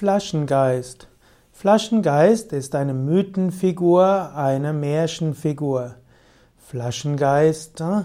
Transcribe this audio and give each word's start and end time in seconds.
Flaschengeist. 0.00 1.08
Flaschengeist 1.52 2.54
ist 2.54 2.74
eine 2.74 2.94
Mythenfigur, 2.94 4.32
eine 4.34 4.72
Märchenfigur. 4.72 5.96
Flaschengeist 6.56 7.82
äh, 7.82 8.04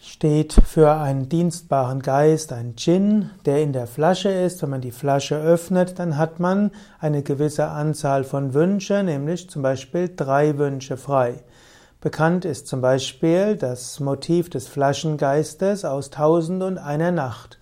steht 0.00 0.54
für 0.54 0.92
einen 0.92 1.28
dienstbaren 1.28 2.00
Geist, 2.00 2.54
ein 2.54 2.76
Djinn, 2.76 3.28
der 3.44 3.62
in 3.62 3.74
der 3.74 3.86
Flasche 3.86 4.30
ist. 4.30 4.62
Wenn 4.62 4.70
man 4.70 4.80
die 4.80 4.90
Flasche 4.90 5.36
öffnet, 5.36 5.98
dann 5.98 6.16
hat 6.16 6.40
man 6.40 6.70
eine 6.98 7.22
gewisse 7.22 7.66
Anzahl 7.66 8.24
von 8.24 8.54
Wünschen, 8.54 9.04
nämlich 9.04 9.50
zum 9.50 9.60
Beispiel 9.60 10.10
drei 10.16 10.56
Wünsche 10.56 10.96
frei. 10.96 11.42
Bekannt 12.00 12.46
ist 12.46 12.68
zum 12.68 12.80
Beispiel 12.80 13.56
das 13.56 14.00
Motiv 14.00 14.48
des 14.48 14.66
Flaschengeistes 14.66 15.84
aus 15.84 16.08
Tausend 16.08 16.62
und 16.62 16.78
einer 16.78 17.12
Nacht. 17.12 17.58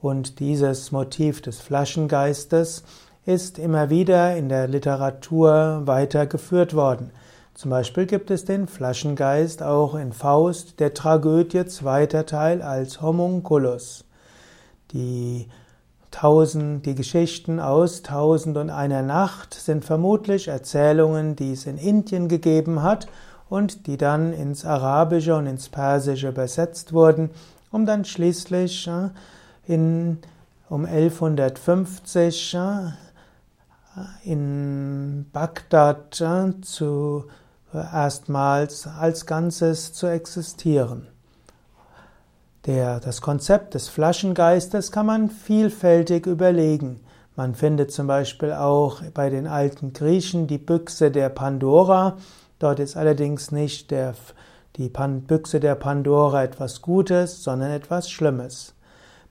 Und 0.00 0.38
dieses 0.38 0.92
Motiv 0.92 1.42
des 1.42 1.60
Flaschengeistes 1.60 2.84
ist 3.26 3.58
immer 3.58 3.90
wieder 3.90 4.36
in 4.36 4.48
der 4.48 4.68
Literatur 4.68 5.82
weitergeführt 5.84 6.74
worden. 6.74 7.10
Zum 7.54 7.70
Beispiel 7.72 8.06
gibt 8.06 8.30
es 8.30 8.44
den 8.44 8.68
Flaschengeist 8.68 9.62
auch 9.62 9.96
in 9.96 10.12
Faust, 10.12 10.78
der 10.78 10.94
Tragödie 10.94 11.66
zweiter 11.66 12.24
Teil 12.24 12.62
als 12.62 13.02
Homunculus. 13.02 14.04
Die 14.92 15.48
Tausend, 16.10 16.86
die 16.86 16.94
Geschichten 16.94 17.60
aus 17.60 18.02
Tausend 18.02 18.56
und 18.56 18.70
einer 18.70 19.02
Nacht 19.02 19.52
sind 19.52 19.84
vermutlich 19.84 20.48
Erzählungen, 20.48 21.36
die 21.36 21.52
es 21.52 21.66
in 21.66 21.76
Indien 21.76 22.28
gegeben 22.28 22.82
hat 22.82 23.08
und 23.50 23.86
die 23.86 23.98
dann 23.98 24.32
ins 24.32 24.64
Arabische 24.64 25.36
und 25.36 25.46
ins 25.46 25.68
Persische 25.68 26.28
übersetzt 26.28 26.94
wurden, 26.94 27.30
um 27.70 27.84
dann 27.84 28.06
schließlich 28.06 28.88
äh, 28.88 29.10
in, 29.68 30.18
um 30.68 30.84
1150 30.84 32.56
in 34.24 35.26
Bagdad 35.32 36.14
zu 36.62 37.24
erstmals 37.72 38.86
als 38.86 39.26
Ganzes 39.26 39.92
zu 39.92 40.06
existieren. 40.06 41.08
Der, 42.66 43.00
das 43.00 43.20
Konzept 43.20 43.74
des 43.74 43.88
Flaschengeistes 43.88 44.90
kann 44.92 45.06
man 45.06 45.30
vielfältig 45.30 46.26
überlegen. 46.26 47.00
Man 47.36 47.54
findet 47.54 47.92
zum 47.92 48.06
Beispiel 48.06 48.52
auch 48.52 49.02
bei 49.14 49.30
den 49.30 49.46
alten 49.46 49.92
Griechen 49.92 50.46
die 50.48 50.58
Büchse 50.58 51.10
der 51.10 51.28
Pandora. 51.28 52.16
Dort 52.58 52.80
ist 52.80 52.96
allerdings 52.96 53.52
nicht 53.52 53.90
der, 53.90 54.14
die 54.76 54.88
Büchse 54.88 55.60
der 55.60 55.76
Pandora 55.76 56.42
etwas 56.42 56.82
Gutes, 56.82 57.44
sondern 57.44 57.70
etwas 57.70 58.10
Schlimmes. 58.10 58.74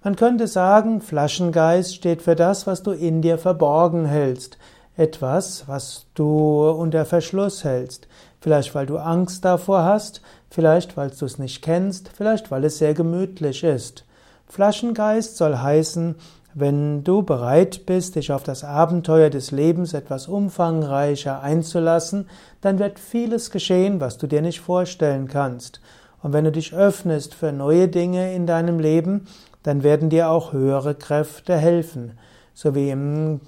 Man 0.03 0.15
könnte 0.15 0.47
sagen, 0.47 1.01
Flaschengeist 1.01 1.95
steht 1.95 2.21
für 2.21 2.35
das, 2.35 2.67
was 2.67 2.83
du 2.83 2.91
in 2.91 3.21
dir 3.21 3.37
verborgen 3.37 4.05
hältst, 4.05 4.57
etwas, 4.95 5.67
was 5.67 6.05
du 6.13 6.69
unter 6.69 7.05
Verschluss 7.05 7.63
hältst, 7.63 8.07
vielleicht 8.39 8.75
weil 8.75 8.85
du 8.85 8.97
Angst 8.97 9.43
davor 9.43 9.83
hast, 9.83 10.21
vielleicht 10.49 10.97
weil 10.97 11.09
du 11.09 11.25
es 11.25 11.39
nicht 11.39 11.61
kennst, 11.61 12.09
vielleicht 12.09 12.51
weil 12.51 12.63
es 12.63 12.77
sehr 12.77 12.93
gemütlich 12.93 13.63
ist. 13.63 14.05
Flaschengeist 14.47 15.35
soll 15.35 15.57
heißen, 15.57 16.15
wenn 16.53 17.03
du 17.03 17.21
bereit 17.21 17.85
bist, 17.85 18.15
dich 18.15 18.31
auf 18.31 18.41
das 18.41 18.63
Abenteuer 18.63 19.29
des 19.29 19.51
Lebens 19.51 19.93
etwas 19.93 20.27
umfangreicher 20.27 21.41
einzulassen, 21.41 22.27
dann 22.61 22.79
wird 22.79 22.97
vieles 22.99 23.51
geschehen, 23.51 23.99
was 23.99 24.17
du 24.17 24.25
dir 24.25 24.41
nicht 24.41 24.61
vorstellen 24.61 25.27
kannst. 25.27 25.81
Und 26.23 26.33
wenn 26.33 26.45
du 26.45 26.51
dich 26.51 26.73
öffnest 26.73 27.35
für 27.35 27.51
neue 27.51 27.87
Dinge 27.87 28.33
in 28.33 28.47
deinem 28.47 28.79
Leben, 28.79 29.27
dann 29.67 29.83
werden 29.83 30.09
dir 30.09 30.29
auch 30.29 30.53
höhere 30.53 30.95
Kräfte 30.95 31.57
helfen. 31.57 32.17
So 32.53 32.73
wie 32.73 32.89
im 32.89 33.41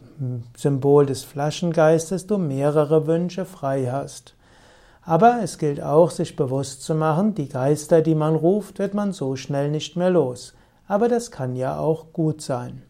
Symbol 0.57 1.05
des 1.05 1.23
Flaschengeistes 1.23 2.27
du 2.27 2.37
mehrere 2.37 3.07
Wünsche 3.07 3.45
frei 3.45 3.85
hast. 3.89 4.35
Aber 5.01 5.39
es 5.41 5.57
gilt 5.57 5.81
auch, 5.81 6.11
sich 6.11 6.35
bewusst 6.35 6.83
zu 6.83 6.93
machen, 6.93 7.35
die 7.35 7.47
Geister, 7.47 8.01
die 8.01 8.15
man 8.15 8.35
ruft, 8.35 8.79
wird 8.79 8.93
man 8.93 9.13
so 9.13 9.37
schnell 9.37 9.71
nicht 9.71 9.95
mehr 9.95 10.09
los. 10.09 10.55
Aber 10.87 11.07
das 11.07 11.31
kann 11.31 11.55
ja 11.55 11.79
auch 11.79 12.11
gut 12.11 12.41
sein. 12.41 12.81